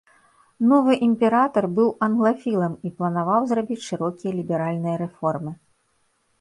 Новы 0.69 0.95
імператар, 1.07 1.67
быў 1.81 1.89
англафілам 2.07 2.73
і 2.89 2.93
планаваў 3.03 3.41
зрабіць 3.53 3.81
шырокія 3.87 4.31
ліберальныя 4.41 4.95
рэформы. 5.07 5.51